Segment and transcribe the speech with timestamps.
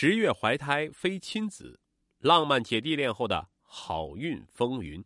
[0.00, 1.80] 十月怀胎非亲子，
[2.18, 5.04] 浪漫姐弟恋后的好运风云。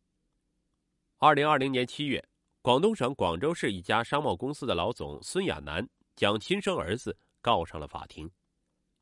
[1.17, 2.23] 二零二零年七月，
[2.61, 8.31] 广东省广州市一家商贸公司的老总孙亚楠将亲生儿子告上了法庭，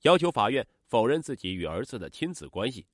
[0.02, 2.86] 要求法院否认自己与儿子的亲子关系。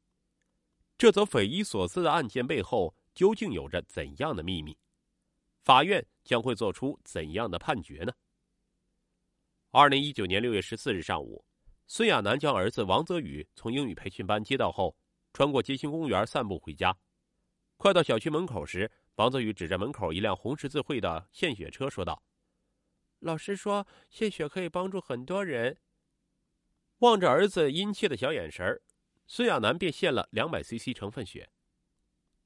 [0.96, 4.74] 这则匪夷所思的案件背后究竟有着怎样的秘密？
[5.64, 8.12] 法院将会做出怎样的判决呢？
[9.70, 11.44] 二零一九年六月十四日上午，
[11.88, 14.96] 孙亚楠将儿子王泽宇从英语培训班接到后，
[15.32, 16.96] 穿过街心公园散步回家。
[17.76, 22.24] 快到小区门口时，王泽宇指着门口一辆红十字会的献血车说道
[23.20, 25.78] ：“老师说献血可以帮助很多人。”
[27.00, 28.80] 望着儿子殷切的小眼神
[29.26, 31.48] 孙亚楠便献了两百 CC 成分血。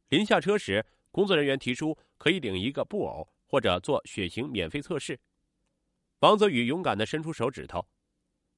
[0.08, 5.18] 临下车时，工作人员提出可以领一个布偶或者做血型免费测试。
[6.18, 7.86] 王泽宇勇敢的伸出手指头，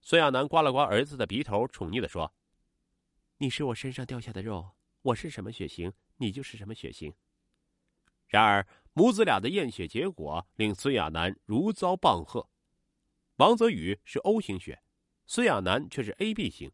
[0.04, 2.34] 孙亚楠刮了刮儿子的鼻头，宠溺的说
[3.38, 7.14] ：“你是我身上掉下的肉，我是什么血型，你就是什么血型。”
[8.26, 12.48] 然而，母子俩的验血结果令孙亚楠如遭棒喝，
[13.36, 14.82] 王泽宇是 O 型血，
[15.24, 16.72] 孙亚楠却是 AB 型。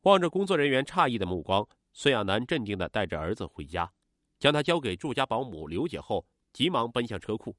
[0.00, 3.92] 望着工作人员诧异的目光，孙亚楠镇定的带着儿子回家，
[4.40, 7.56] 将他交给住家保姆刘姐后，急忙奔向车库。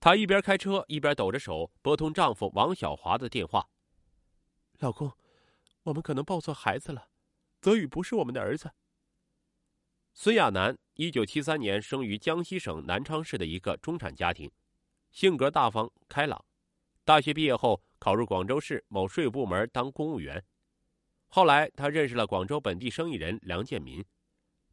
[0.00, 3.68] 她一边开车一边抖着手拨通丈夫王小华的电话
[4.78, 5.12] ：“老公，
[5.82, 7.08] 我们可能抱错孩子了，
[7.60, 8.70] 泽宇不是我们的儿子。”
[10.14, 14.50] 孙亚楠一九七三年生于江西省南昌市的一个中产家庭，
[15.10, 16.44] 性格大方开朗。
[17.04, 20.44] 大学毕业后考入广州市某税务部门当公务员。
[21.28, 24.04] 后来他认识了广州本地生意人梁建民，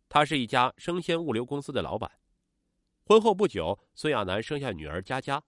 [0.08, 2.12] 他是一家生鲜物流公司的老板。
[3.08, 5.44] 婚后不久，孙亚楠生下女儿佳佳。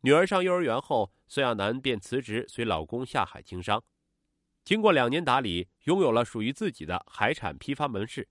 [0.00, 3.84] 女儿上幼儿园后，孙亚楠便辞职，随老公下海经商。
[4.64, 8.26] 经过两年打理，拥有了属于自己的海产批发门市，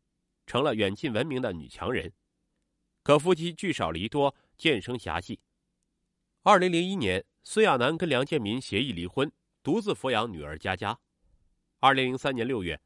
[0.48, 2.11] 成了远近闻名的女强人。
[3.03, 5.39] 可夫妻聚少离多，渐生狭隙。
[6.42, 10.99] 二零零一年，孙亚楠跟梁建民协议离婚，独自抚养女儿佳佳。
[11.80, 12.82] 二零零三年六月。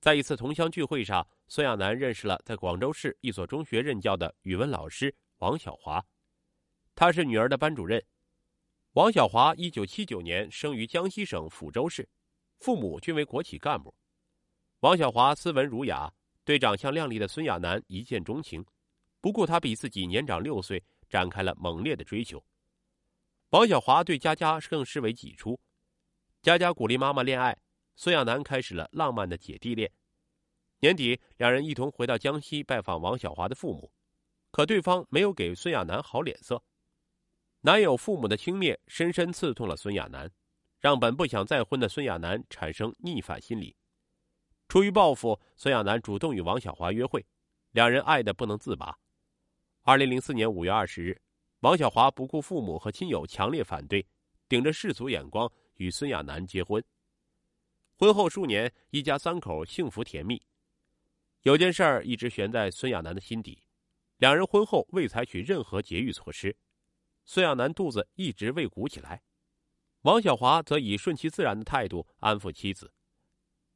[0.00, 6.04] 在一次同乡聚会上，孙亚楠认识了在广州市一所中学任教的语文老师王小华，
[6.94, 8.02] 他是女儿的班主任。
[8.92, 12.08] 王小华一九七九年生于江西省抚州市，
[12.60, 13.92] 父母均为国企干部。
[14.80, 16.12] 王小华斯文儒雅，
[16.44, 18.64] 对长相靓丽的孙亚楠一见钟情，
[19.20, 22.42] 不顾他比自己年长六岁，展开了猛烈的追求。
[23.50, 25.58] 王小华对佳佳更视为己出，
[26.40, 27.56] 佳佳鼓励妈妈恋爱。
[27.98, 29.90] 孙亚楠开始了浪漫的姐弟恋。
[30.78, 33.92] 年底，两人一同回到江西拜访王小华的父母，
[34.52, 36.62] 可对方没有给孙亚楠好脸色。
[37.62, 40.30] 男友父母的轻蔑深深刺痛了孙亚楠，
[40.78, 43.74] 让本不想再婚的孙亚楠产生逆反心理。
[44.68, 47.26] 出于报复，孙亚楠主动与王小华约会，
[47.72, 48.96] 两人爱得不能自拔。
[49.82, 51.20] 二零零四年五月二十日，
[51.62, 54.06] 王小华不顾父母和亲友强烈反对，
[54.48, 56.80] 顶着世俗眼光与孙亚楠结婚。
[57.98, 60.40] 婚后数年，一家三口幸福甜蜜。
[61.42, 63.64] 有件事儿一直悬在孙亚楠的心底：
[64.18, 66.56] 两人婚后未采取任何节育措施，
[67.24, 69.24] 孙亚楠肚子一直未鼓起来。
[70.02, 72.92] 王小华则以顺其自然的态度安抚妻子。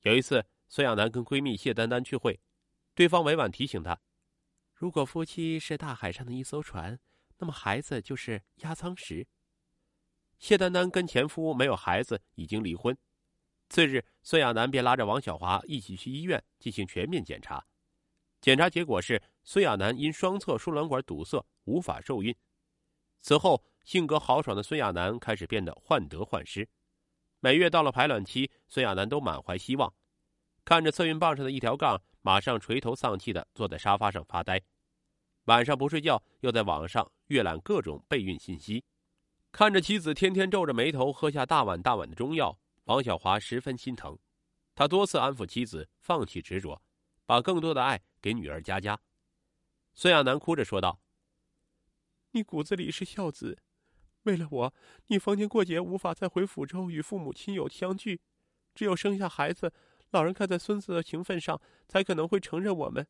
[0.03, 2.39] 有一次，孙亚楠跟闺蜜谢丹丹聚会，
[2.95, 4.01] 对方委婉提醒她
[4.73, 6.97] ：“如果夫妻是大海上的一艘船，
[7.39, 9.27] 那么孩子就是压舱石。”
[10.39, 12.97] 谢丹丹跟前夫没有孩子，已经离婚。
[13.73, 17.65] 次日，孙亚楠便拉着王小华一起去医院进行全面检查。
[18.39, 22.37] 检查结果是，孙亚楠因双侧输卵管堵塞，无法受孕。
[23.23, 26.69] 此后，性格豪爽的孙亚楠开始变得患得患失。
[27.41, 29.91] 每月到了排卵期，孙亚楠都满怀希望，
[30.67, 34.61] 看着测孕棒上的一条杠，马上垂头丧气的坐在沙发上发呆。
[35.47, 38.85] 晚上不睡觉，又在网上阅览各种备孕信息，
[39.51, 42.59] 看着妻子天天皱着眉头喝下大碗大碗的中药。
[42.85, 44.19] 王小华十分心疼，
[44.75, 46.83] 他多次安抚妻子放弃执着，
[47.25, 49.01] 把更多的爱给女儿佳佳。
[49.95, 51.01] 孙亚楠哭着说道
[52.33, 53.63] ：“你骨子里是孝子，
[54.25, 54.75] 为了我，
[55.07, 58.21] 你逢年过节无法再回抚州与父母亲友相聚，
[58.75, 59.73] 只有生下孩子，
[60.11, 63.07] 老人看在孙子的情分上，才可能会承认我们。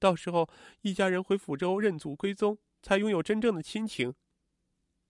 [0.00, 0.50] 到时候
[0.80, 4.12] 一家人回抚州认祖归宗，才拥有真正的亲情。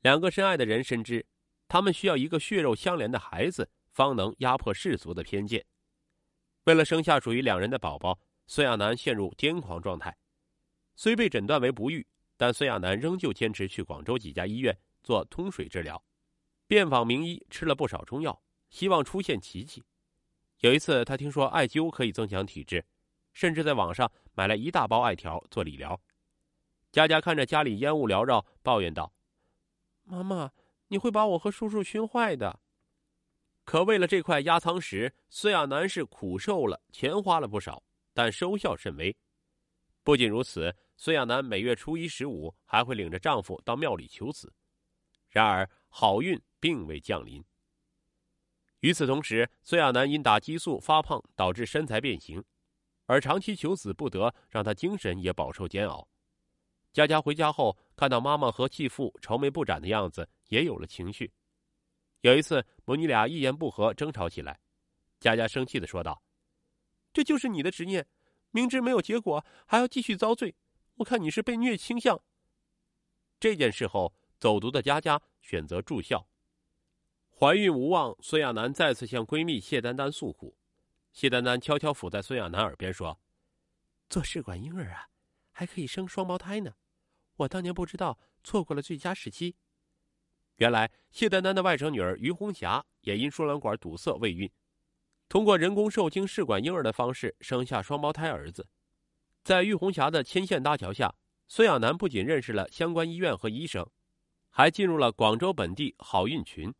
[0.00, 1.24] 两个深爱的人深知，
[1.66, 5.64] 他们需要一个血肉相连的孩子。”方能压迫世俗的偏见。
[6.64, 8.18] 为了生下属于两人的宝宝，
[8.48, 10.14] 孙亚楠陷入癫狂状态。
[10.96, 12.06] 虽被诊断为不育，
[12.36, 16.02] 但孙亚楠仍旧坚持去广州几家医院做通水治疗，
[16.66, 19.82] 遍访名医，吃了不少中药，希望出现奇迹。
[20.60, 22.84] 有一次，他听说艾灸可以增强体质，
[23.32, 26.00] 甚至在网上买了一大包艾条做理疗。
[26.90, 29.12] 佳佳看着家里烟雾缭绕，抱怨道
[30.04, 30.50] ：“妈妈，
[30.88, 32.60] 你会把我和叔叔熏坏的。”
[33.74, 37.82] 可为了这块压舱石，孙亚楠是苦受了，钱花了不少，
[38.12, 39.16] 但收效甚微。
[40.04, 44.54] 不仅如此，孙亚楠每月初一、十五还会领着丈夫到庙里求子。
[45.28, 47.44] 然而，好运并未降临。
[48.78, 52.44] 与此同时，孙亚楠因打激素发胖，导致身材变形，
[53.06, 56.06] 而长期求子不得，让她精神也饱受煎熬。
[56.92, 61.32] 佳佳回家后，看到妈妈和继父愁眉不展的样子，也有了情绪。
[62.24, 64.58] 有一次，母女俩一言不合争吵起来，
[65.20, 66.22] 佳佳生气的说道
[67.12, 68.06] ：“这就是你的执念，
[68.50, 70.56] 明知没有结果还要继续遭罪，
[70.94, 72.18] 我看你是被虐倾向。”
[73.38, 76.26] 这件事后，走读的佳佳选择住校。
[77.38, 80.56] 怀孕无望，孙亚楠再次向闺蜜谢丹丹诉苦。
[81.12, 83.20] 谢丹丹悄悄伏在孙亚楠耳边说
[84.08, 85.10] ：“做试管婴儿啊，
[85.52, 86.74] 还可以生双胞胎呢，
[87.36, 89.54] 我当年不知道，错过了最佳时期。”
[90.56, 94.48] 原来谢丹丹的外甥女儿于红霞也因输卵管堵塞未孕，
[95.28, 98.68] 通过人工受精试管婴儿的方式生下双胞胎儿子。
[99.42, 101.12] 在于红霞的牵线搭桥下，
[101.48, 103.84] 孙亚楠不仅认识了相关医院和医生，
[104.48, 106.72] 还进入了广州本地好运群。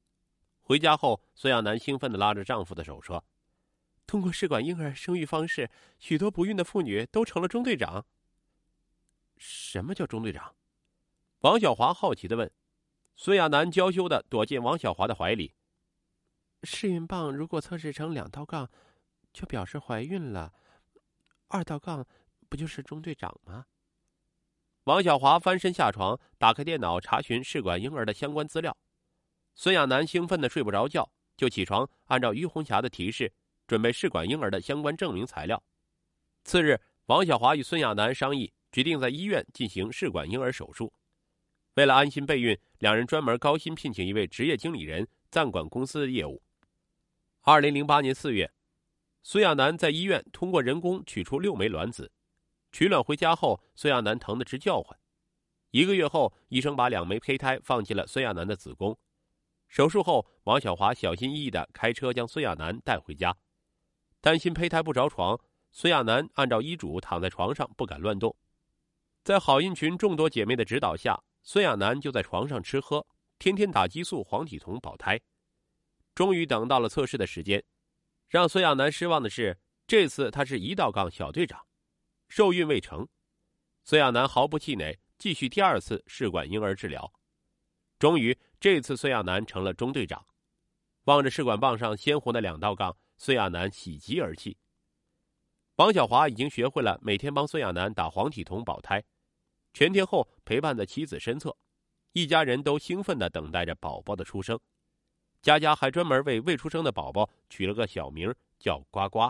[0.60, 3.22] 回家后，孙亚楠兴奋地拉着丈夫的手说
[4.06, 5.68] ：“通过试管婴儿生育方式，
[5.98, 8.06] 许多不孕的妇女都成了中队长。”
[9.36, 10.54] 什么叫中队长？
[11.40, 12.50] 王小华好奇地问。
[13.16, 15.54] 孙亚楠娇羞的躲进王小华的怀里。
[16.62, 18.70] 试孕棒如果测试成两道杠，
[19.32, 20.52] 就表示怀孕了；
[21.48, 22.06] 二道杠，
[22.48, 23.66] 不就是中队长吗？
[24.84, 28.76] 王小华翻身下床，打开电脑查询试管婴儿的相关资料。
[29.54, 33.32] 孙亚楠兴奋的睡不着觉，就起床，按照于红霞的提示，
[33.66, 35.62] 准备试管婴儿的相关证明材料。
[36.42, 40.92] 次日，王小华与孙亚楠商议，决定在医院进行试管婴儿手术。
[41.74, 46.40] 为了安心备孕，两人专门高薪聘请一位职业经理人暂管公司的业务。
[47.42, 48.52] 二零零八年四月，
[49.22, 52.12] 孙亚楠在医院通过人工取出六枚卵子。
[52.70, 54.96] 取卵回家后，孙亚楠疼得直叫唤。
[55.72, 58.96] 一个月后，医生把两枚胚胎放进了孙亚楠的子宫。
[59.66, 63.36] 手术后，王小华小心翼翼的开车将孙亚楠带回家。
[64.20, 65.40] 担心胚胎不着床，
[65.72, 68.36] 孙亚楠按照医嘱躺在床上，不敢乱动。
[69.24, 71.20] 在好运群众多姐妹的指导下。
[71.46, 73.06] 孙亚楠就在床上吃喝，
[73.38, 75.20] 天天打激素、黄体酮保胎。
[76.14, 77.62] 终于等到了测试的时间，
[78.28, 81.66] 让孙亚楠失望的是，这次他是一道杠小队长，
[82.28, 83.06] 受孕未成。
[83.84, 87.12] 孙亚楠毫不气馁，继续第二次试管婴儿治疗。
[87.98, 90.26] 终于，这次孙亚楠成了中队长。
[91.04, 94.56] 望着试管棒上鲜红的两道杠，孙亚楠喜极而泣。
[95.76, 99.04] 王小华已经学会了每天帮孙亚楠打黄体酮保胎。
[99.74, 101.54] 全天候陪伴在妻子身侧，
[102.12, 104.58] 一家人都兴奋地等待着宝宝的出生。
[105.42, 109.28] 佳佳还专门为未出生的宝宝取了个小名叫呱呱。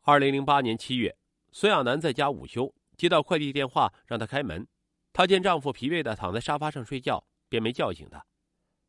[0.00, 1.14] 二零零八年七月，
[1.52, 4.66] 孙亚楠在家午休，接到快递电话，让她开门。
[5.12, 8.24] 她见丈夫疲惫的躺在沙发上睡觉，便没叫醒他。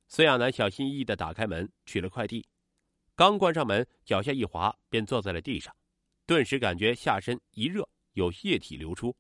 [0.08, 2.48] 孙亚楠小心翼翼的打开门，取了快递。
[3.14, 5.76] 刚关上门，脚下一滑，便坐在了地上，
[6.26, 9.16] 顿时感觉下身一热，有液体流出。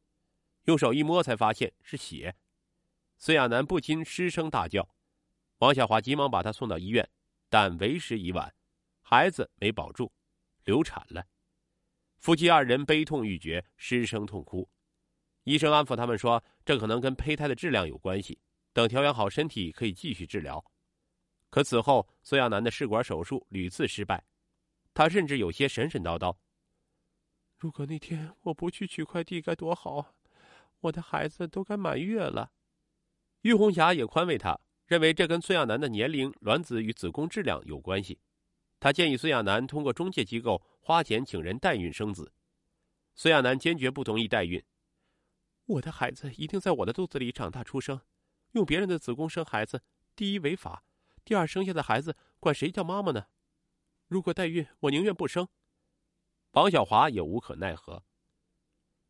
[0.65, 2.35] 用手一摸，才发现是血，
[3.17, 4.87] 孙亚楠不禁失声大叫。
[5.59, 7.09] 王小华急忙把他送到医院，
[7.49, 8.53] 但为时已晚，
[9.01, 10.11] 孩子没保住，
[10.63, 11.25] 流产了。
[12.17, 14.67] 夫妻二人悲痛欲绝，失声痛哭。
[15.43, 18.39] 医生安抚他们说，这可能跟胚胎的质量有关系，
[18.73, 20.63] 等调养好身体可以继续治疗。
[21.51, 24.25] 可此后，孙亚楠的试管手术屡次失败，
[24.95, 26.35] 他甚至有些神神叨叨
[27.55, 30.13] ：“如果那天我不去取快递，该多好啊。”
[30.85, 32.51] 我的孩子都该满月了，
[33.41, 38.19] 于红霞也宽慰他，认为这跟孙亚楠的年龄、卵子与子宫质量有关系。
[38.79, 42.31] 他建议孙亚楠通过中介机构花钱请人代孕生子。
[43.15, 44.63] 孙亚楠坚决不同意代孕。
[45.65, 47.99] 我的孩子一定在我的肚子里长大出生，
[48.51, 49.81] 用别人的子宫生孩子，
[50.15, 50.83] 第一违法，
[51.23, 53.25] 第二生下的孩子管谁叫妈妈呢？
[54.07, 55.47] 如果代孕，我宁愿不生。
[56.51, 58.03] 王小华也无可奈何。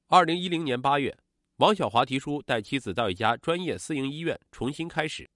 [0.07, 1.17] 二零一零年八月。
[1.57, 5.29] 王小华提出带妻子到一家专业私营医院重新开始。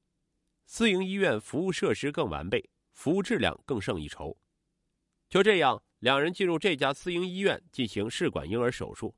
[0.65, 4.37] 私营医院服务设施更完备，服务质量更胜一筹。
[5.29, 9.15] 就这样，两人进入这家私营医院进行试管婴儿手术。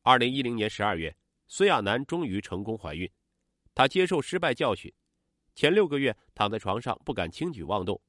[0.00, 1.14] 二零一零年十二月，
[1.48, 3.10] 孙亚楠终于成功怀孕。
[3.74, 4.90] 她接受失败教训，
[5.54, 8.00] 前六个月躺在床上不敢轻举妄动。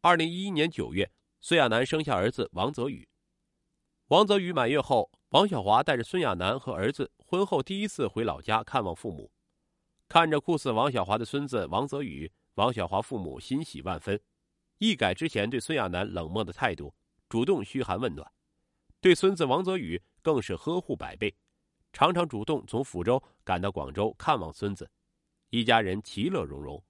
[0.00, 3.06] 二零一一年九月，孙亚楠生下儿子王泽宇。
[4.06, 9.30] 王泽宇满月后，王小华带着孙亚楠和儿子婚后第一次回老家看望父母。
[10.08, 14.18] 看着酷似王小华的孙子王泽宇，王小华父母欣喜万分，
[14.78, 16.94] 一改之前对孙亚楠冷漠的态度，
[17.28, 18.32] 主动嘘寒问暖，
[19.02, 21.36] 对孙子王泽宇更是呵护百倍，
[21.92, 24.90] 常常主动从抚州赶到广州看望孙子，
[25.50, 26.82] 一家人其乐融融。